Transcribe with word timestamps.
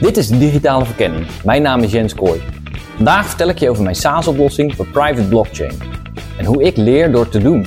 Dit 0.00 0.16
is 0.16 0.28
de 0.28 0.38
digitale 0.38 0.84
verkenning. 0.84 1.26
Mijn 1.44 1.62
naam 1.62 1.82
is 1.82 1.92
Jens 1.92 2.14
Kooi. 2.14 2.40
Vandaag 2.96 3.26
vertel 3.26 3.48
ik 3.48 3.58
je 3.58 3.70
over 3.70 3.82
mijn 3.82 3.94
SaaS-oplossing 3.94 4.74
voor 4.74 4.86
private 4.86 5.28
blockchain 5.28 5.72
en 6.38 6.44
hoe 6.44 6.62
ik 6.62 6.76
leer 6.76 7.12
door 7.12 7.28
te 7.28 7.38
doen. 7.38 7.66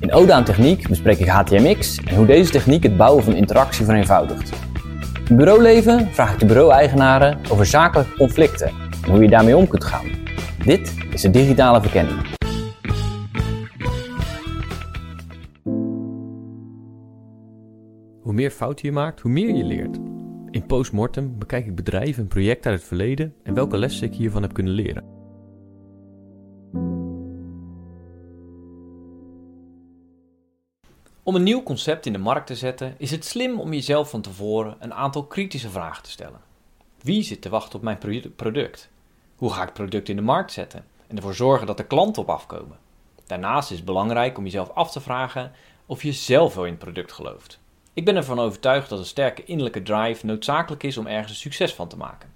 In 0.00 0.12
Ode 0.12 0.32
aan 0.32 0.44
Techniek 0.44 0.88
bespreek 0.88 1.18
ik 1.18 1.28
HTMX 1.28 1.98
en 2.04 2.16
hoe 2.16 2.26
deze 2.26 2.50
techniek 2.50 2.82
het 2.82 2.96
bouwen 2.96 3.24
van 3.24 3.34
interactie 3.34 3.84
vereenvoudigt. 3.84 4.52
In 5.28 5.36
bureauleven 5.36 6.08
vraag 6.12 6.32
ik 6.32 6.38
de 6.38 6.46
bureau-eigenaren 6.46 7.38
over 7.50 7.66
zakelijke 7.66 8.16
conflicten 8.16 8.72
en 9.04 9.10
hoe 9.10 9.22
je 9.22 9.28
daarmee 9.28 9.56
om 9.56 9.68
kunt 9.68 9.84
gaan. 9.84 10.06
Dit 10.64 10.94
is 11.10 11.20
de 11.20 11.30
digitale 11.30 11.80
verkenning. 11.80 12.20
Hoe 18.22 18.32
meer 18.32 18.50
fouten 18.50 18.88
je 18.88 18.92
maakt, 18.92 19.20
hoe 19.20 19.30
meer 19.30 19.54
je 19.54 19.64
leert. 19.64 20.11
In 20.52 20.66
Postmortem 20.66 21.38
bekijk 21.38 21.66
ik 21.66 21.74
bedrijven 21.74 22.22
en 22.22 22.28
projecten 22.28 22.70
uit 22.70 22.78
het 22.78 22.88
verleden 22.88 23.34
en 23.42 23.54
welke 23.54 23.76
lessen 23.76 24.06
ik 24.06 24.14
hiervan 24.14 24.42
heb 24.42 24.52
kunnen 24.52 24.72
leren. 24.72 25.04
Om 31.22 31.34
een 31.34 31.42
nieuw 31.42 31.62
concept 31.62 32.06
in 32.06 32.12
de 32.12 32.18
markt 32.18 32.46
te 32.46 32.54
zetten, 32.54 32.94
is 32.98 33.10
het 33.10 33.24
slim 33.24 33.60
om 33.60 33.72
jezelf 33.72 34.10
van 34.10 34.20
tevoren 34.20 34.76
een 34.78 34.94
aantal 34.94 35.26
kritische 35.26 35.70
vragen 35.70 36.02
te 36.02 36.10
stellen. 36.10 36.40
Wie 37.02 37.22
zit 37.22 37.42
te 37.42 37.48
wachten 37.48 37.78
op 37.78 37.84
mijn 37.84 37.98
product? 38.36 38.90
Hoe 39.36 39.52
ga 39.52 39.60
ik 39.60 39.66
het 39.66 39.74
product 39.74 40.08
in 40.08 40.16
de 40.16 40.22
markt 40.22 40.52
zetten 40.52 40.84
en 41.06 41.16
ervoor 41.16 41.34
zorgen 41.34 41.66
dat 41.66 41.78
er 41.78 41.84
klanten 41.84 42.22
op 42.22 42.30
afkomen? 42.30 42.78
Daarnaast 43.26 43.70
is 43.70 43.76
het 43.76 43.86
belangrijk 43.86 44.38
om 44.38 44.44
jezelf 44.44 44.70
af 44.70 44.90
te 44.90 45.00
vragen 45.00 45.52
of 45.86 46.02
je 46.02 46.12
zelf 46.12 46.54
wel 46.54 46.64
in 46.64 46.70
het 46.70 46.80
product 46.80 47.12
gelooft. 47.12 47.61
Ik 47.94 48.04
ben 48.04 48.16
ervan 48.16 48.38
overtuigd 48.40 48.88
dat 48.88 48.98
een 48.98 49.04
sterke 49.04 49.44
innerlijke 49.44 49.82
drive 49.82 50.26
noodzakelijk 50.26 50.82
is 50.82 50.96
om 50.96 51.06
ergens 51.06 51.30
een 51.30 51.36
succes 51.36 51.74
van 51.74 51.88
te 51.88 51.96
maken. 51.96 52.32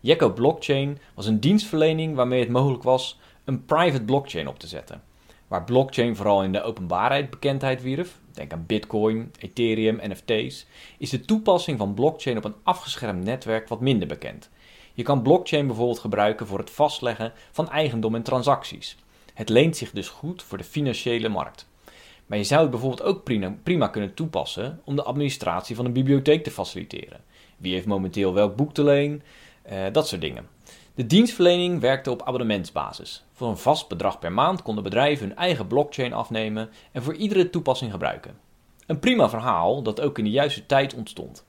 Jekko 0.00 0.32
Blockchain 0.32 0.98
was 1.14 1.26
een 1.26 1.40
dienstverlening 1.40 2.14
waarmee 2.14 2.40
het 2.40 2.48
mogelijk 2.48 2.82
was 2.82 3.18
een 3.44 3.64
private 3.64 4.04
blockchain 4.04 4.48
op 4.48 4.58
te 4.58 4.66
zetten. 4.66 5.02
Waar 5.48 5.64
blockchain 5.64 6.16
vooral 6.16 6.42
in 6.42 6.52
de 6.52 6.62
openbaarheid 6.62 7.30
bekendheid 7.30 7.82
wierf, 7.82 8.18
denk 8.32 8.52
aan 8.52 8.64
Bitcoin, 8.66 9.32
Ethereum, 9.38 10.00
NFT's, 10.02 10.66
is 10.98 11.10
de 11.10 11.20
toepassing 11.20 11.78
van 11.78 11.94
blockchain 11.94 12.36
op 12.36 12.44
een 12.44 12.54
afgeschermd 12.62 13.24
netwerk 13.24 13.68
wat 13.68 13.80
minder 13.80 14.08
bekend. 14.08 14.50
Je 14.92 15.02
kan 15.02 15.22
blockchain 15.22 15.66
bijvoorbeeld 15.66 15.98
gebruiken 15.98 16.46
voor 16.46 16.58
het 16.58 16.70
vastleggen 16.70 17.32
van 17.50 17.70
eigendom 17.70 18.14
en 18.14 18.22
transacties. 18.22 18.96
Het 19.34 19.48
leent 19.48 19.76
zich 19.76 19.90
dus 19.90 20.08
goed 20.08 20.42
voor 20.42 20.58
de 20.58 20.64
financiële 20.64 21.28
markt. 21.28 21.68
Maar 22.28 22.38
je 22.38 22.44
zou 22.44 22.60
het 22.60 22.70
bijvoorbeeld 22.70 23.02
ook 23.02 23.24
prima, 23.62 23.88
kunnen 23.88 24.14
toepassen 24.14 24.80
om 24.84 24.96
de 24.96 25.02
administratie 25.02 25.76
van 25.76 25.84
een 25.84 25.92
bibliotheek 25.92 26.44
te 26.44 26.50
faciliteren. 26.50 27.20
Wie 27.56 27.72
heeft 27.72 27.86
momenteel 27.86 28.34
welk 28.34 28.56
boek 28.56 28.74
te 28.74 28.84
leen? 28.84 29.22
Uh, 29.72 29.78
dat 29.92 30.08
soort 30.08 30.20
dingen. 30.20 30.48
De 30.94 31.06
dienstverlening 31.06 31.80
werkte 31.80 32.10
op 32.10 32.22
abonnementsbasis. 32.22 33.24
Voor 33.32 33.48
een 33.48 33.56
vast 33.56 33.88
bedrag 33.88 34.18
per 34.18 34.32
maand 34.32 34.62
konden 34.62 34.84
bedrijven 34.84 35.28
hun 35.28 35.36
eigen 35.36 35.66
blockchain 35.66 36.12
afnemen 36.12 36.70
en 36.92 37.02
voor 37.02 37.14
iedere 37.14 37.50
toepassing 37.50 37.90
gebruiken. 37.90 38.38
Een 38.86 38.98
prima 38.98 39.28
verhaal 39.28 39.82
dat 39.82 40.00
ook 40.00 40.18
in 40.18 40.24
de 40.24 40.30
juiste 40.30 40.66
tijd 40.66 40.94
ontstond. 40.94 41.46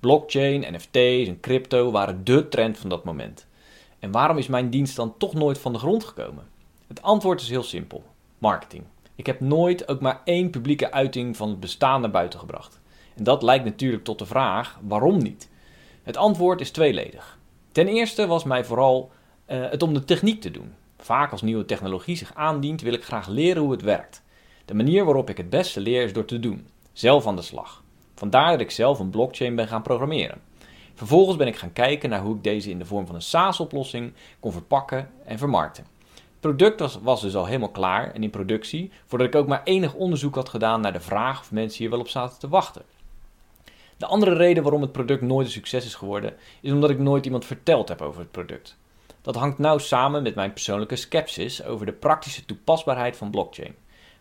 Blockchain, 0.00 0.74
NFT's 0.74 1.28
en 1.28 1.40
crypto 1.40 1.90
waren 1.90 2.24
dé 2.24 2.48
trend 2.48 2.78
van 2.78 2.88
dat 2.88 3.04
moment. 3.04 3.46
En 3.98 4.10
waarom 4.10 4.38
is 4.38 4.46
mijn 4.46 4.70
dienst 4.70 4.96
dan 4.96 5.14
toch 5.18 5.34
nooit 5.34 5.58
van 5.58 5.72
de 5.72 5.78
grond 5.78 6.04
gekomen? 6.04 6.46
Het 6.86 7.02
antwoord 7.02 7.40
is 7.40 7.48
heel 7.48 7.62
simpel: 7.62 8.04
marketing. 8.38 8.84
Ik 9.18 9.26
heb 9.26 9.40
nooit 9.40 9.88
ook 9.88 10.00
maar 10.00 10.20
één 10.24 10.50
publieke 10.50 10.92
uiting 10.92 11.36
van 11.36 11.48
het 11.48 11.60
bestaan 11.60 12.00
naar 12.00 12.10
buiten 12.10 12.38
gebracht. 12.38 12.80
En 13.16 13.24
dat 13.24 13.42
lijkt 13.42 13.64
natuurlijk 13.64 14.04
tot 14.04 14.18
de 14.18 14.26
vraag: 14.26 14.78
waarom 14.82 15.18
niet? 15.18 15.50
Het 16.02 16.16
antwoord 16.16 16.60
is 16.60 16.70
tweeledig. 16.70 17.38
Ten 17.72 17.88
eerste 17.88 18.26
was 18.26 18.44
mij 18.44 18.64
vooral 18.64 19.10
uh, 19.46 19.70
het 19.70 19.82
om 19.82 19.94
de 19.94 20.04
techniek 20.04 20.40
te 20.40 20.50
doen. 20.50 20.74
Vaak 20.98 21.32
als 21.32 21.42
nieuwe 21.42 21.64
technologie 21.64 22.16
zich 22.16 22.34
aandient, 22.34 22.80
wil 22.80 22.92
ik 22.92 23.04
graag 23.04 23.28
leren 23.28 23.62
hoe 23.62 23.72
het 23.72 23.82
werkt. 23.82 24.22
De 24.64 24.74
manier 24.74 25.04
waarop 25.04 25.30
ik 25.30 25.36
het 25.36 25.50
beste 25.50 25.80
leer 25.80 26.02
is 26.02 26.12
door 26.12 26.24
te 26.24 26.40
doen, 26.40 26.66
zelf 26.92 27.26
aan 27.26 27.36
de 27.36 27.42
slag. 27.42 27.82
Vandaar 28.14 28.50
dat 28.50 28.60
ik 28.60 28.70
zelf 28.70 28.98
een 28.98 29.10
blockchain 29.10 29.54
ben 29.54 29.68
gaan 29.68 29.82
programmeren. 29.82 30.40
Vervolgens 30.94 31.36
ben 31.36 31.46
ik 31.46 31.56
gaan 31.56 31.72
kijken 31.72 32.10
naar 32.10 32.20
hoe 32.20 32.36
ik 32.36 32.42
deze 32.44 32.70
in 32.70 32.78
de 32.78 32.84
vorm 32.84 33.06
van 33.06 33.14
een 33.14 33.22
SaaS-oplossing 33.22 34.12
kon 34.40 34.52
verpakken 34.52 35.10
en 35.24 35.38
vermarkten. 35.38 35.97
Product 36.40 36.80
was, 36.80 36.98
was, 37.02 37.20
dus 37.20 37.36
al 37.36 37.46
helemaal 37.46 37.70
klaar 37.70 38.12
en 38.12 38.22
in 38.22 38.30
productie, 38.30 38.90
voordat 39.06 39.28
ik 39.28 39.34
ook 39.34 39.46
maar 39.46 39.60
enig 39.64 39.94
onderzoek 39.94 40.34
had 40.34 40.48
gedaan 40.48 40.80
naar 40.80 40.92
de 40.92 41.00
vraag 41.00 41.40
of 41.40 41.52
mensen 41.52 41.78
hier 41.78 41.90
wel 41.90 42.00
op 42.00 42.08
zaten 42.08 42.38
te 42.38 42.48
wachten. 42.48 42.82
De 43.96 44.06
andere 44.06 44.34
reden 44.34 44.62
waarom 44.62 44.82
het 44.82 44.92
product 44.92 45.22
nooit 45.22 45.46
een 45.46 45.52
succes 45.52 45.84
is 45.84 45.94
geworden, 45.94 46.34
is 46.60 46.72
omdat 46.72 46.90
ik 46.90 46.98
nooit 46.98 47.24
iemand 47.24 47.44
verteld 47.44 47.88
heb 47.88 48.02
over 48.02 48.20
het 48.20 48.30
product. 48.30 48.76
Dat 49.22 49.34
hangt 49.34 49.58
nauw 49.58 49.78
samen 49.78 50.22
met 50.22 50.34
mijn 50.34 50.52
persoonlijke 50.52 50.96
sceptisch 50.96 51.64
over 51.64 51.86
de 51.86 51.92
praktische 51.92 52.44
toepasbaarheid 52.44 53.16
van 53.16 53.30
blockchain. 53.30 53.74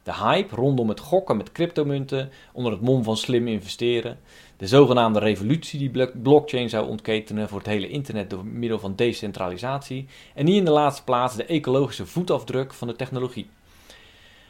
De 0.04 0.14
hype 0.14 0.56
rondom 0.56 0.90
het 0.90 1.00
gokken 1.00 1.38
met 1.38 1.52
cryptomunten 1.52 2.32
onder 2.54 2.72
het 2.72 2.82
mom 2.82 3.04
van 3.04 3.18
slim 3.18 3.48
investeren, 3.48 4.20
de 4.58 4.68
zogenaamde 4.68 5.20
revolutie 5.20 5.80
die 5.80 6.08
blockchain 6.22 6.70
zou 6.70 6.88
ontketenen 6.88 7.50
voor 7.50 7.58
het 7.58 7.68
hele 7.68 7.90
internet 7.90 8.30
door 8.30 8.46
middel 8.46 8.80
van 8.80 8.96
decentralisatie 8.96 10.08
en 10.34 10.46
niet 10.46 10.56
in 10.56 10.66
de 10.66 10.72
laatste 10.72 11.04
plaats 11.04 11.36
de 11.36 11.46
ecologische 11.46 12.06
voetafdruk 12.06 12.74
van 12.74 12.88
de 12.88 12.96
technologie. 12.96 13.50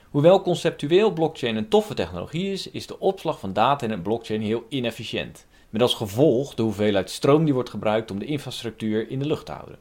Hoewel 0.10 0.42
conceptueel 0.42 1.12
blockchain 1.12 1.56
een 1.56 1.70
toffe 1.70 1.94
technologie 1.94 2.52
is, 2.52 2.72
is 2.72 2.88
de 2.88 3.00
opslag 3.00 3.40
van 3.40 3.54
data 3.54 3.86
in 3.86 3.92
een 3.92 4.02
blockchain 4.02 4.42
heel 4.42 4.66
inefficiënt, 4.70 5.46
met 5.70 5.82
als 5.82 5.94
gevolg 5.94 6.56
de 6.56 6.64
hoeveelheid 6.64 7.10
stroom 7.10 7.46
die 7.46 7.54
wordt 7.54 7.70
gebruikt 7.70 8.12
om 8.12 8.20
de 8.20 8.26
infrastructuur 8.26 9.10
in 9.10 9.20
de 9.20 9.26
lucht 9.26 9.46
te 9.46 9.52
houden. 9.52 9.78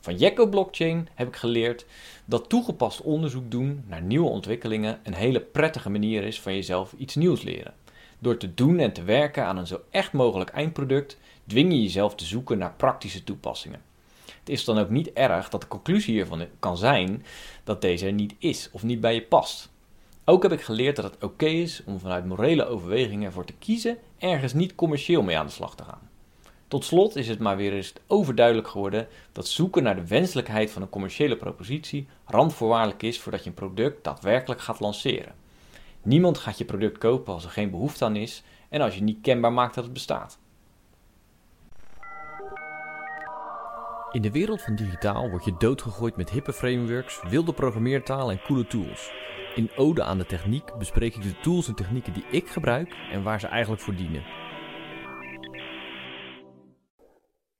Van 0.00 0.16
Jekko 0.16 0.46
Blockchain 0.46 1.08
heb 1.14 1.28
ik 1.28 1.36
geleerd 1.36 1.86
dat 2.24 2.48
toegepast 2.48 3.00
onderzoek 3.00 3.50
doen 3.50 3.84
naar 3.86 4.02
nieuwe 4.02 4.28
ontwikkelingen 4.28 5.00
een 5.02 5.14
hele 5.14 5.40
prettige 5.40 5.90
manier 5.90 6.24
is 6.24 6.40
van 6.40 6.54
jezelf 6.54 6.94
iets 6.98 7.14
nieuws 7.14 7.42
leren. 7.42 7.74
Door 8.22 8.36
te 8.36 8.54
doen 8.54 8.78
en 8.78 8.92
te 8.92 9.02
werken 9.02 9.44
aan 9.44 9.56
een 9.56 9.66
zo 9.66 9.80
echt 9.90 10.12
mogelijk 10.12 10.50
eindproduct, 10.50 11.18
dwing 11.46 11.72
je 11.72 11.82
jezelf 11.82 12.14
te 12.14 12.24
zoeken 12.24 12.58
naar 12.58 12.74
praktische 12.76 13.24
toepassingen. 13.24 13.82
Het 14.24 14.48
is 14.48 14.64
dan 14.64 14.78
ook 14.78 14.88
niet 14.88 15.12
erg 15.12 15.48
dat 15.48 15.60
de 15.60 15.68
conclusie 15.68 16.14
hiervan 16.14 16.46
kan 16.58 16.76
zijn 16.76 17.24
dat 17.64 17.80
deze 17.80 18.06
er 18.06 18.12
niet 18.12 18.34
is 18.38 18.68
of 18.72 18.82
niet 18.82 19.00
bij 19.00 19.14
je 19.14 19.22
past. 19.22 19.70
Ook 20.24 20.42
heb 20.42 20.52
ik 20.52 20.60
geleerd 20.60 20.96
dat 20.96 21.04
het 21.04 21.24
oké 21.24 21.46
is 21.46 21.82
om 21.86 21.98
vanuit 21.98 22.26
morele 22.26 22.66
overwegingen 22.66 23.26
ervoor 23.26 23.44
te 23.44 23.54
kiezen 23.58 23.98
ergens 24.18 24.52
niet 24.52 24.74
commercieel 24.74 25.22
mee 25.22 25.38
aan 25.38 25.46
de 25.46 25.52
slag 25.52 25.74
te 25.74 25.84
gaan. 25.84 26.10
Tot 26.68 26.84
slot 26.84 27.16
is 27.16 27.28
het 27.28 27.38
maar 27.38 27.56
weer 27.56 27.72
eens 27.72 27.92
overduidelijk 28.06 28.68
geworden 28.68 29.08
dat 29.32 29.48
zoeken 29.48 29.82
naar 29.82 29.96
de 29.96 30.06
wenselijkheid 30.06 30.70
van 30.70 30.82
een 30.82 30.88
commerciële 30.88 31.36
propositie 31.36 32.06
randvoorwaardelijk 32.24 33.02
is 33.02 33.20
voordat 33.20 33.42
je 33.42 33.48
een 33.48 33.54
product 33.54 34.04
daadwerkelijk 34.04 34.60
gaat 34.60 34.80
lanceren. 34.80 35.41
Niemand 36.04 36.38
gaat 36.38 36.58
je 36.58 36.64
product 36.64 36.98
kopen 36.98 37.32
als 37.32 37.44
er 37.44 37.50
geen 37.50 37.70
behoefte 37.70 38.04
aan 38.04 38.16
is 38.16 38.44
en 38.68 38.80
als 38.80 38.94
je 38.94 39.02
niet 39.02 39.20
kenbaar 39.20 39.52
maakt 39.52 39.74
dat 39.74 39.84
het 39.84 39.92
bestaat. 39.92 40.38
In 44.10 44.22
de 44.22 44.30
wereld 44.30 44.62
van 44.62 44.74
digitaal 44.74 45.30
word 45.30 45.44
je 45.44 45.54
doodgegooid 45.58 46.16
met 46.16 46.30
hippe 46.30 46.52
frameworks, 46.52 47.22
wilde 47.28 47.52
programmeertalen 47.52 48.38
en 48.38 48.44
coole 48.44 48.66
tools. 48.66 49.12
In 49.54 49.70
Ode 49.76 50.02
aan 50.02 50.18
de 50.18 50.26
Techniek 50.26 50.78
bespreek 50.78 51.14
ik 51.14 51.22
de 51.22 51.40
tools 51.40 51.68
en 51.68 51.74
technieken 51.74 52.12
die 52.12 52.24
ik 52.30 52.48
gebruik 52.48 52.94
en 53.12 53.22
waar 53.22 53.40
ze 53.40 53.46
eigenlijk 53.46 53.82
voor 53.82 53.94
dienen. 53.94 54.22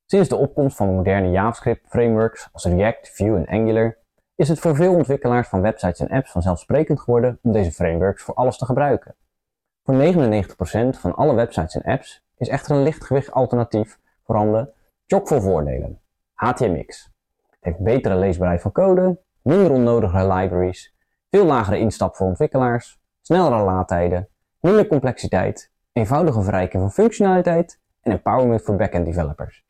Sinds 0.06 0.28
de 0.28 0.36
opkomst 0.36 0.76
van 0.76 0.94
moderne 0.94 1.31
JavaScript-frameworks 1.31 2.48
als 2.52 2.64
React, 2.64 3.10
Vue 3.14 3.36
en 3.36 3.47
Angular 3.47 4.01
is 4.42 4.48
het 4.48 4.60
voor 4.60 4.76
veel 4.76 4.94
ontwikkelaars 4.94 5.48
van 5.48 5.60
websites 5.60 6.00
en 6.00 6.08
apps 6.08 6.30
vanzelfsprekend 6.30 7.00
geworden 7.00 7.38
om 7.42 7.53
deze 7.53 7.72
frameworks 7.72 8.22
voor 8.22 8.34
alles 8.34 8.58
te 8.58 8.64
gebruiken. 8.64 9.14
Voor 9.84 9.94
99% 9.94 10.98
van 10.98 11.14
alle 11.14 11.34
websites 11.34 11.75
en 11.75 11.92
apps 11.92 12.25
is 12.37 12.49
echter 12.49 12.76
een 12.76 12.82
lichtgewicht 12.82 13.32
alternatief 13.32 13.99
voorhanden, 14.25 14.72
chockvol 15.06 15.40
voordelen. 15.40 16.00
HTMX. 16.32 17.11
Het 17.50 17.58
heeft 17.61 17.78
betere 17.78 18.16
leesbaarheid 18.16 18.61
van 18.61 18.72
code, 18.72 19.19
minder 19.43 19.70
onnodige 19.70 20.32
libraries, 20.32 20.94
veel 21.31 21.46
lagere 21.46 21.78
instap 21.78 22.16
voor 22.16 22.26
ontwikkelaars, 22.26 23.00
snellere 23.20 23.62
laadtijden, 23.62 24.28
minder 24.61 24.87
complexiteit, 24.87 25.70
eenvoudige 25.93 26.43
verrijking 26.43 26.82
van 26.82 26.93
functionaliteit 26.93 27.81
en 28.00 28.12
empowerment 28.12 28.62
voor 28.62 28.76
backend 28.76 29.06
developers. 29.06 29.64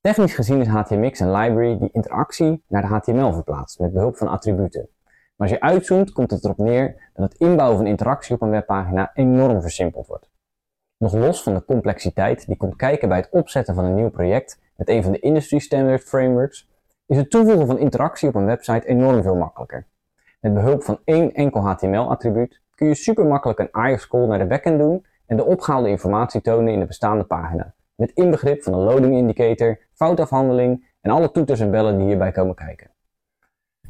Technisch 0.00 0.34
gezien 0.34 0.60
is 0.60 0.66
HTMX 0.66 1.20
een 1.20 1.32
library 1.32 1.78
die 1.78 1.90
interactie 1.92 2.64
naar 2.68 2.82
de 2.82 2.88
HTML 2.88 3.32
verplaatst 3.32 3.78
met 3.78 3.92
behulp 3.92 4.16
van 4.16 4.28
attributen. 4.28 4.88
Maar 5.04 5.48
als 5.48 5.50
je 5.50 5.60
uitzoomt 5.60 6.12
komt 6.12 6.30
het 6.30 6.44
erop 6.44 6.58
neer 6.58 7.10
dat 7.14 7.32
het 7.32 7.40
inbouwen 7.40 7.76
van 7.76 7.86
interactie 7.86 8.34
op 8.34 8.42
een 8.42 8.50
webpagina 8.50 9.10
enorm 9.14 9.60
versimpeld 9.60 10.06
wordt. 10.06 10.30
Nog 10.96 11.14
los 11.14 11.42
van 11.42 11.54
de 11.54 11.64
complexiteit 11.64 12.46
die 12.46 12.56
komt 12.56 12.76
kijken 12.76 13.08
bij 13.08 13.16
het 13.16 13.28
opzetten 13.30 13.74
van 13.74 13.84
een 13.84 13.94
nieuw 13.94 14.10
project 14.10 14.60
met 14.76 14.88
een 14.88 15.02
van 15.02 15.12
de 15.12 15.18
industry 15.18 15.58
standard 15.58 16.02
frameworks, 16.02 16.68
is 17.06 17.16
het 17.16 17.30
toevoegen 17.30 17.66
van 17.66 17.78
interactie 17.78 18.28
op 18.28 18.34
een 18.34 18.46
website 18.46 18.86
enorm 18.86 19.22
veel 19.22 19.36
makkelijker. 19.36 19.86
Met 20.40 20.54
behulp 20.54 20.82
van 20.82 21.00
één 21.04 21.32
enkel 21.32 21.60
HTML-attribuut 21.60 22.60
kun 22.74 22.86
je 22.86 22.94
super 22.94 23.26
makkelijk 23.26 23.58
een 23.58 23.68
Ajax-call 23.70 24.26
naar 24.26 24.38
de 24.38 24.46
backend 24.46 24.78
doen 24.78 25.06
en 25.26 25.36
de 25.36 25.44
opgehaalde 25.44 25.88
informatie 25.88 26.40
tonen 26.40 26.72
in 26.72 26.80
de 26.80 26.86
bestaande 26.86 27.24
pagina, 27.24 27.74
met 28.00 28.10
inbegrip 28.10 28.62
van 28.62 28.72
een 28.72 28.80
loading 28.80 29.14
indicator, 29.14 29.78
foutafhandeling 29.92 30.88
en 31.00 31.10
alle 31.10 31.30
toeters 31.30 31.60
en 31.60 31.70
bellen 31.70 31.98
die 31.98 32.06
hierbij 32.06 32.32
komen 32.32 32.54
kijken. 32.54 32.90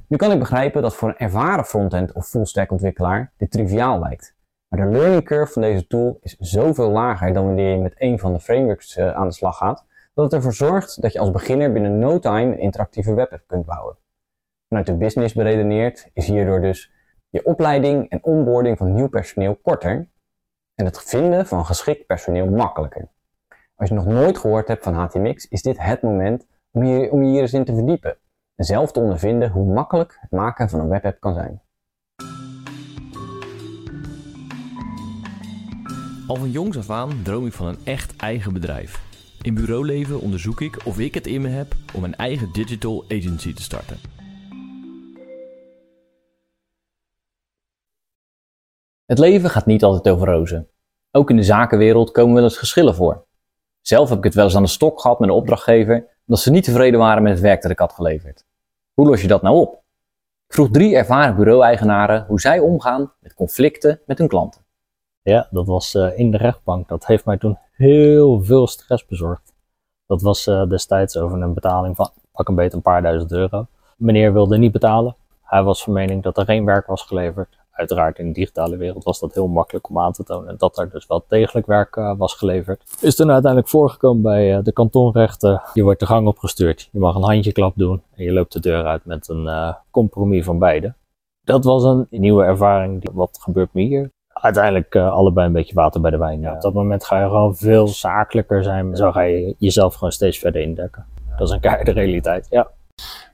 Nu 0.06 0.16
kan 0.16 0.32
ik 0.32 0.38
begrijpen 0.38 0.82
dat 0.82 0.94
voor 0.94 1.08
een 1.08 1.18
ervaren 1.18 1.64
frontend 1.64 2.12
of 2.12 2.26
fullstack 2.26 2.70
ontwikkelaar 2.70 3.32
dit 3.36 3.50
triviaal 3.50 3.98
lijkt. 3.98 4.36
Maar 4.68 4.80
de 4.80 4.98
learning 4.98 5.24
curve 5.24 5.52
van 5.52 5.62
deze 5.62 5.86
tool 5.86 6.18
is 6.20 6.36
zoveel 6.38 6.90
lager 6.90 7.32
dan 7.32 7.44
wanneer 7.44 7.70
je 7.70 7.82
met 7.82 7.94
een 7.96 8.18
van 8.18 8.32
de 8.32 8.40
frameworks 8.40 8.96
uh, 8.96 9.12
aan 9.12 9.28
de 9.28 9.34
slag 9.34 9.56
gaat, 9.56 9.84
dat 10.14 10.24
het 10.24 10.34
ervoor 10.34 10.54
zorgt 10.54 11.02
dat 11.02 11.12
je 11.12 11.18
als 11.18 11.30
beginner 11.30 11.72
binnen 11.72 11.98
no 11.98 12.18
time 12.18 12.52
een 12.52 12.58
interactieve 12.58 13.14
webapp 13.14 13.42
kunt 13.46 13.66
bouwen. 13.66 13.96
Vanuit 14.68 14.86
de 14.86 14.96
business 14.96 15.34
beredeneerd 15.34 16.10
is 16.12 16.26
hierdoor 16.26 16.60
dus 16.60 16.92
je 17.28 17.44
opleiding 17.44 18.08
en 18.08 18.24
onboarding 18.24 18.78
van 18.78 18.94
nieuw 18.94 19.08
personeel 19.08 19.56
korter 19.56 20.08
en 20.74 20.84
het 20.84 21.02
vinden 21.02 21.46
van 21.46 21.64
geschikt 21.64 22.06
personeel 22.06 22.46
makkelijker. 22.46 23.08
Als 23.80 23.88
je 23.88 23.94
nog 23.94 24.06
nooit 24.06 24.38
gehoord 24.38 24.68
hebt 24.68 24.82
van 24.82 24.94
HTMX, 24.94 25.48
is 25.48 25.62
dit 25.62 25.78
het 25.78 26.02
moment 26.02 26.46
om 26.70 26.84
je, 26.84 27.10
om 27.10 27.22
je 27.22 27.30
hier 27.30 27.40
eens 27.40 27.52
in 27.52 27.64
te 27.64 27.74
verdiepen 27.74 28.16
en 28.54 28.64
zelf 28.64 28.92
te 28.92 29.00
ondervinden 29.00 29.50
hoe 29.50 29.72
makkelijk 29.72 30.18
het 30.20 30.30
maken 30.30 30.68
van 30.68 30.80
een 30.80 30.88
webapp 30.88 31.20
kan 31.20 31.34
zijn. 31.34 31.62
Al 36.26 36.36
van 36.36 36.50
jongs 36.50 36.78
af 36.78 36.90
aan 36.90 37.22
droom 37.22 37.46
ik 37.46 37.52
van 37.52 37.66
een 37.66 37.78
echt 37.84 38.16
eigen 38.16 38.52
bedrijf. 38.52 39.02
In 39.42 39.54
bureauleven 39.54 40.20
onderzoek 40.20 40.60
ik 40.60 40.86
of 40.86 40.98
ik 40.98 41.14
het 41.14 41.26
in 41.26 41.40
me 41.40 41.48
heb 41.48 41.74
om 41.94 42.04
een 42.04 42.16
eigen 42.16 42.52
digital 42.52 43.04
agency 43.08 43.54
te 43.54 43.62
starten. 43.62 43.96
Het 49.04 49.18
leven 49.18 49.50
gaat 49.50 49.66
niet 49.66 49.82
altijd 49.82 50.14
over 50.14 50.28
rozen. 50.28 50.68
Ook 51.10 51.30
in 51.30 51.36
de 51.36 51.42
zakenwereld 51.42 52.10
komen 52.10 52.34
wel 52.34 52.44
eens 52.44 52.58
geschillen 52.58 52.94
voor. 52.94 53.28
Zelf 53.80 54.08
heb 54.08 54.18
ik 54.18 54.24
het 54.24 54.34
wel 54.34 54.44
eens 54.44 54.56
aan 54.56 54.62
de 54.62 54.68
stok 54.68 55.00
gehad 55.00 55.18
met 55.18 55.28
een 55.28 55.34
opdrachtgever 55.34 56.06
omdat 56.26 56.44
ze 56.44 56.50
niet 56.50 56.64
tevreden 56.64 57.00
waren 57.00 57.22
met 57.22 57.32
het 57.32 57.40
werk 57.40 57.62
dat 57.62 57.70
ik 57.70 57.78
had 57.78 57.92
geleverd. 57.92 58.44
Hoe 58.94 59.06
los 59.06 59.22
je 59.22 59.28
dat 59.28 59.42
nou 59.42 59.56
op? 59.56 59.74
Ik 60.46 60.54
vroeg 60.54 60.70
drie 60.70 60.96
ervaren 60.96 61.36
bureau-eigenaren 61.36 62.24
hoe 62.28 62.40
zij 62.40 62.58
omgaan 62.58 63.12
met 63.18 63.34
conflicten 63.34 64.00
met 64.06 64.18
hun 64.18 64.28
klanten. 64.28 64.60
Ja, 65.22 65.48
dat 65.50 65.66
was 65.66 65.94
uh, 65.94 66.18
in 66.18 66.30
de 66.30 66.36
rechtbank. 66.36 66.88
Dat 66.88 67.06
heeft 67.06 67.24
mij 67.24 67.38
toen 67.38 67.58
heel 67.72 68.44
veel 68.44 68.66
stress 68.66 69.06
bezorgd. 69.06 69.52
Dat 70.06 70.22
was 70.22 70.46
uh, 70.46 70.68
destijds 70.68 71.16
over 71.16 71.42
een 71.42 71.54
betaling 71.54 71.96
van 71.96 72.10
pak 72.32 72.48
een 72.48 72.54
beetje 72.54 72.76
een 72.76 72.82
paar 72.82 73.02
duizend 73.02 73.32
euro. 73.32 73.66
Meneer 73.96 74.32
wilde 74.32 74.58
niet 74.58 74.72
betalen. 74.72 75.16
Hij 75.42 75.62
was 75.62 75.82
van 75.82 75.92
mening 75.92 76.22
dat 76.22 76.38
er 76.38 76.44
geen 76.44 76.64
werk 76.64 76.86
was 76.86 77.02
geleverd 77.02 77.59
uiteraard 77.80 78.18
in 78.18 78.26
de 78.26 78.32
digitale 78.32 78.76
wereld 78.76 79.04
was 79.04 79.20
dat 79.20 79.34
heel 79.34 79.48
makkelijk 79.48 79.88
om 79.88 79.98
aan 79.98 80.12
te 80.12 80.24
tonen 80.24 80.58
dat 80.58 80.78
er 80.78 80.90
dus 80.90 81.06
wel 81.06 81.24
degelijk 81.28 81.66
werk 81.66 81.96
uh, 81.96 82.14
was 82.16 82.34
geleverd. 82.34 82.82
Is 83.00 83.16
toen 83.16 83.30
uiteindelijk 83.30 83.70
voorgekomen 83.70 84.22
bij 84.22 84.56
uh, 84.56 84.64
de 84.64 84.72
kantonrechten. 84.72 85.62
Je 85.74 85.82
wordt 85.82 86.00
de 86.00 86.06
gang 86.06 86.26
opgestuurd, 86.26 86.88
je 86.92 86.98
mag 86.98 87.14
een 87.14 87.22
handjeklap 87.22 87.72
doen 87.76 88.02
en 88.14 88.24
je 88.24 88.32
loopt 88.32 88.52
de 88.52 88.60
deur 88.60 88.84
uit 88.84 89.04
met 89.04 89.28
een 89.28 89.44
uh, 89.44 89.72
compromis 89.90 90.44
van 90.44 90.58
beide. 90.58 90.94
Dat 91.44 91.64
was 91.64 91.84
een 91.84 92.06
nieuwe 92.10 92.44
ervaring. 92.44 93.10
Wat 93.12 93.38
gebeurt 93.42 93.72
me 93.72 93.82
hier? 93.82 94.10
Uiteindelijk 94.32 94.96
allebei 94.96 95.46
een 95.46 95.52
beetje 95.52 95.74
water 95.74 96.00
bij 96.00 96.10
de 96.10 96.18
wijn. 96.18 96.40
Ja, 96.40 96.54
op 96.54 96.60
dat 96.60 96.74
moment 96.74 97.04
ga 97.04 97.20
je 97.20 97.28
gewoon 97.28 97.56
veel 97.56 97.88
zakelijker 97.88 98.62
zijn. 98.62 98.96
Zo 98.96 99.12
ga 99.12 99.20
je 99.20 99.54
jezelf 99.58 99.94
gewoon 99.94 100.12
steeds 100.12 100.38
verder 100.38 100.62
indekken. 100.62 101.06
Dat 101.38 101.48
is 101.48 101.54
een 101.54 101.60
keiharde 101.60 101.90
realiteit, 101.90 102.46
ja. 102.50 102.70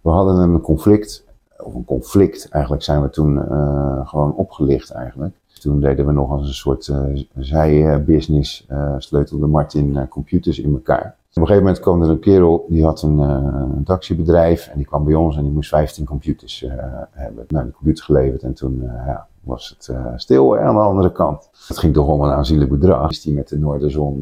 We 0.03 0.11
hadden 0.11 0.37
een 0.37 0.61
conflict 0.61 1.26
of 1.63 1.75
een 1.75 1.85
conflict. 1.85 2.49
Eigenlijk 2.49 2.83
zijn 2.83 3.03
we 3.03 3.11
toen 3.11 3.35
uh, 3.35 4.09
gewoon 4.09 4.35
opgelicht 4.35 4.91
eigenlijk. 4.91 5.35
Toen 5.61 5.81
deden 5.81 6.07
we 6.07 6.13
nog 6.13 6.31
als 6.31 6.47
een 6.47 6.55
soort 6.55 6.87
uh, 6.87 7.25
zijbusiness, 7.37 8.67
uh, 8.71 8.95
sleutelde 8.99 9.47
Martin 9.47 10.09
computers 10.09 10.59
in 10.59 10.73
elkaar. 10.73 11.17
Op 11.31 11.43
een 11.43 11.49
gegeven 11.49 11.63
moment 11.63 11.83
kwam 11.83 12.03
er 12.03 12.11
een 12.11 12.19
kerel, 12.19 12.67
die 12.69 12.85
had 12.85 13.03
een, 13.03 13.83
taxibedrijf 13.85 14.69
en 14.69 14.77
die 14.77 14.87
kwam 14.87 15.05
bij 15.05 15.15
ons 15.15 15.37
en 15.37 15.43
die 15.43 15.53
moest 15.53 15.69
15 15.69 16.05
computers 16.05 16.65
hebben. 17.11 17.45
Nou, 17.49 17.65
die 17.65 17.75
computer 17.75 18.05
geleverd 18.05 18.43
en 18.43 18.55
toen 18.55 18.83
ja, 18.83 19.27
was 19.41 19.77
het 19.79 19.97
stil 20.21 20.59
aan 20.59 20.75
de 20.75 20.81
andere 20.81 21.13
kant. 21.13 21.51
Het 21.67 21.79
ging 21.79 21.95
toch 21.95 22.09
om 22.09 22.21
een 22.21 22.31
aanzienlijk 22.31 22.71
bedrag. 22.71 23.11
Is 23.11 23.23
die 23.23 23.35
met 23.35 23.49
de 23.49 23.59
Noorderzon 23.59 24.21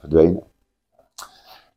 verdwenen 0.00 0.42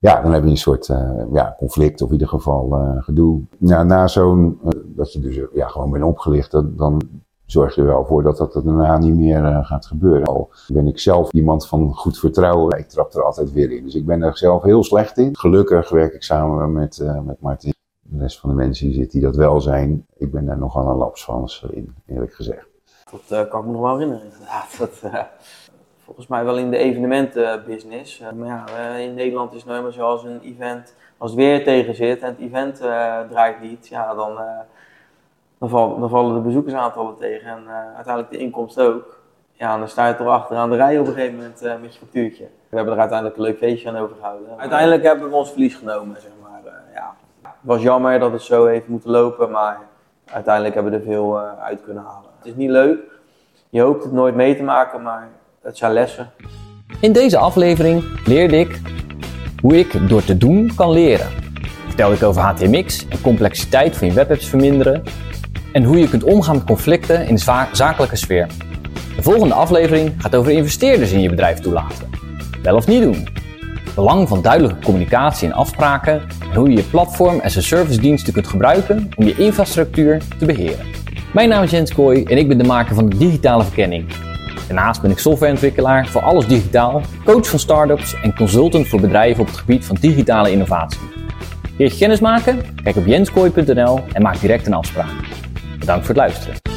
ja, 0.03 0.21
dan 0.21 0.33
heb 0.33 0.43
je 0.43 0.49
een 0.49 0.57
soort 0.57 0.87
uh, 0.87 1.21
ja, 1.31 1.55
conflict 1.57 2.01
of 2.01 2.07
in 2.07 2.13
ieder 2.13 2.27
geval 2.27 2.69
uh, 2.71 3.03
gedoe. 3.03 3.41
Na 3.57 4.07
zo'n, 4.07 4.59
uh, 4.63 4.69
dat 4.85 5.13
je 5.13 5.19
dus 5.19 5.39
ja, 5.53 5.67
gewoon 5.67 5.91
bent 5.91 6.03
opgelicht, 6.03 6.51
dan, 6.51 7.01
zorg 7.45 7.75
je 7.75 7.81
er 7.81 7.87
wel 7.87 8.05
voor 8.05 8.23
dat 8.23 8.37
dat 8.37 8.53
daarna 8.53 8.97
niet 8.97 9.15
meer 9.15 9.65
gaat 9.65 9.85
gebeuren. 9.85 10.27
Al 10.27 10.49
ben 10.67 10.87
ik 10.87 10.99
zelf 10.99 11.31
iemand 11.31 11.67
van 11.67 11.93
goed 11.93 12.19
vertrouwen, 12.19 12.77
ik 12.77 12.87
trap 12.87 13.13
er 13.13 13.23
altijd 13.23 13.51
weer 13.51 13.71
in. 13.71 13.83
Dus 13.83 13.95
ik 13.95 14.05
ben 14.05 14.21
er 14.21 14.37
zelf 14.37 14.63
heel 14.63 14.83
slecht 14.83 15.17
in. 15.17 15.37
Gelukkig 15.37 15.89
werk 15.89 16.13
ik 16.13 16.23
samen 16.23 16.73
met, 16.73 17.03
met 17.25 17.41
Martin. 17.41 17.73
De 17.99 18.19
rest 18.19 18.39
van 18.39 18.49
de 18.49 18.55
mensen 18.55 18.91
die 18.91 19.07
die 19.07 19.21
dat 19.21 19.35
wel 19.35 19.61
zijn, 19.61 20.05
ik 20.17 20.31
ben 20.31 20.45
daar 20.45 20.57
nogal 20.57 20.87
een 20.87 20.97
lapsvans 20.97 21.65
in, 21.69 21.95
eerlijk 22.05 22.33
gezegd. 22.33 22.67
Dat 23.27 23.47
kan 23.47 23.59
ik 23.59 23.65
me 23.65 23.71
nog 23.71 23.81
wel 23.81 23.97
herinneren, 23.97 24.25
inderdaad. 24.31 24.77
Dat, 24.79 25.01
volgens 26.15 26.27
mij 26.27 26.45
wel 26.45 26.57
in 26.57 26.71
de 26.71 26.77
evenementenbusiness. 26.77 28.19
Uh, 28.19 28.31
maar 28.31 28.47
ja, 28.47 28.63
uh, 28.77 28.99
in 28.99 29.13
Nederland 29.13 29.53
is 29.53 29.63
het 29.63 29.69
nou 29.69 29.91
zoals 29.91 30.23
een 30.23 30.41
event, 30.41 30.95
als 31.17 31.31
het 31.31 31.39
weer 31.39 31.63
tegen 31.63 31.95
zit 31.95 32.21
en 32.21 32.27
het 32.27 32.39
event 32.39 32.81
uh, 32.81 33.19
draait 33.29 33.61
niet, 33.61 33.87
ja, 33.87 34.13
dan, 34.13 34.39
dan, 35.57 35.99
dan, 35.99 36.09
vallen 36.09 36.33
de 36.33 36.39
bezoekersaantallen 36.39 37.17
tegen 37.17 37.49
en 37.49 37.67
uiteindelijk 37.95 38.33
de 38.33 38.37
inkomsten 38.37 38.93
ook. 38.93 39.21
Ja, 39.51 39.77
dan 39.77 39.87
sta 39.87 40.07
je 40.07 40.15
toch 40.15 40.27
achteraan 40.27 40.69
de 40.69 40.75
rij 40.75 40.99
op 40.99 41.07
een 41.07 41.13
gegeven 41.13 41.35
moment 41.35 41.61
met 41.81 41.93
je 41.93 41.99
factuurtje. 41.99 42.43
We 42.69 42.75
hebben 42.75 42.93
er 42.93 42.99
uiteindelijk 42.99 43.37
een 43.37 43.43
leuk 43.43 43.57
feestje 43.57 43.89
aan 43.89 43.97
overgehouden. 43.97 44.57
Uiteindelijk 44.57 45.03
hebben 45.03 45.29
we 45.29 45.35
ons 45.35 45.51
verlies 45.51 45.75
genomen, 45.75 46.21
zeg 46.21 46.31
maar. 46.41 46.61
ja. 46.93 47.15
Het 47.41 47.51
was 47.61 47.81
jammer 47.81 48.19
dat 48.19 48.31
het 48.31 48.41
zo 48.41 48.65
heeft 48.65 48.87
moeten 48.87 49.09
lopen, 49.09 49.51
maar 49.51 49.79
uiteindelijk 50.25 50.73
hebben 50.73 50.91
we 50.91 50.97
er 50.97 51.03
veel 51.03 51.39
uit 51.39 51.83
kunnen 51.83 52.03
halen. 52.03 52.29
Het 52.37 52.45
is 52.45 52.55
niet 52.55 52.69
leuk, 52.69 52.99
je 53.69 53.81
hoopt 53.81 54.03
het 54.03 54.11
nooit 54.11 54.35
mee 54.35 54.55
te 54.55 54.63
maken, 54.63 55.01
maar 55.01 55.29
dat 55.63 55.77
zijn 55.77 55.93
lessen. 55.93 56.31
In 56.99 57.11
deze 57.11 57.37
aflevering 57.37 58.03
leerde 58.25 58.59
ik 58.59 58.81
hoe 59.61 59.79
ik 59.79 60.09
door 60.09 60.23
te 60.23 60.37
doen 60.37 60.71
kan 60.75 60.91
leren. 60.91 61.27
Vertel 61.87 62.11
ik 62.11 62.23
over 62.23 62.41
HTMX 62.41 63.07
en 63.07 63.21
complexiteit 63.21 63.97
van 63.97 64.07
je 64.07 64.13
webapps 64.13 64.45
verminderen 64.45 65.03
en 65.71 65.83
hoe 65.83 65.99
je 65.99 66.09
kunt 66.09 66.23
omgaan 66.23 66.55
met 66.55 66.63
conflicten 66.63 67.27
in 67.27 67.35
de 67.35 67.67
zakelijke 67.71 68.15
sfeer. 68.15 68.47
De 69.15 69.21
volgende 69.21 69.53
aflevering 69.53 70.13
gaat 70.17 70.35
over 70.35 70.51
investeerders 70.51 71.11
in 71.11 71.21
je 71.21 71.29
bedrijf 71.29 71.59
toelaten. 71.59 72.09
Wel 72.61 72.75
of 72.75 72.87
niet 72.87 73.01
doen. 73.01 73.27
Belang 73.95 74.27
van 74.27 74.41
duidelijke 74.41 74.85
communicatie 74.85 75.47
en 75.47 75.53
afspraken 75.53 76.21
en 76.39 76.55
hoe 76.55 76.69
je 76.69 76.75
je 76.75 76.83
platform 76.83 77.39
as 77.39 77.57
a 77.57 77.61
service 77.61 77.99
diensten 77.99 78.33
kunt 78.33 78.47
gebruiken 78.47 79.09
om 79.15 79.25
je 79.25 79.35
infrastructuur 79.35 80.21
te 80.39 80.45
beheren. 80.45 80.85
Mijn 81.33 81.49
naam 81.49 81.63
is 81.63 81.71
Jens 81.71 81.93
Kooi 81.93 82.23
en 82.23 82.37
ik 82.37 82.47
ben 82.47 82.57
de 82.57 82.63
maker 82.63 82.95
van 82.95 83.09
de 83.09 83.17
digitale 83.17 83.63
verkenning. 83.63 84.32
Daarnaast 84.67 85.01
ben 85.01 85.11
ik 85.11 85.19
softwareontwikkelaar 85.19 86.07
voor 86.07 86.21
alles 86.21 86.47
digitaal, 86.47 87.01
coach 87.25 87.49
van 87.49 87.59
startups 87.59 88.15
en 88.21 88.35
consultant 88.35 88.87
voor 88.87 89.01
bedrijven 89.01 89.41
op 89.41 89.47
het 89.47 89.57
gebied 89.57 89.85
van 89.85 89.97
digitale 89.99 90.51
innovatie. 90.51 90.99
Wil 91.77 91.87
je 91.87 91.97
kennis 91.97 92.19
maken? 92.19 92.61
Kijk 92.83 92.95
op 92.95 93.05
jenskooi.nl 93.05 93.99
en 94.13 94.21
maak 94.21 94.39
direct 94.39 94.67
een 94.67 94.73
afspraak. 94.73 95.11
Bedankt 95.79 96.05
voor 96.05 96.15
het 96.15 96.23
luisteren. 96.23 96.72